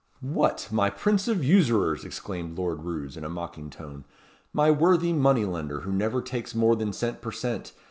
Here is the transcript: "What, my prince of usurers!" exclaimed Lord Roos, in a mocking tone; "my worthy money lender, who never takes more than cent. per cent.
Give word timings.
"What, 0.33 0.67
my 0.71 0.89
prince 0.89 1.27
of 1.27 1.43
usurers!" 1.43 2.03
exclaimed 2.03 2.57
Lord 2.57 2.81
Roos, 2.85 3.15
in 3.15 3.23
a 3.23 3.29
mocking 3.29 3.69
tone; 3.69 4.03
"my 4.51 4.71
worthy 4.71 5.13
money 5.13 5.45
lender, 5.45 5.81
who 5.81 5.91
never 5.91 6.23
takes 6.23 6.55
more 6.55 6.75
than 6.75 6.91
cent. 6.91 7.21
per 7.21 7.31
cent. 7.31 7.71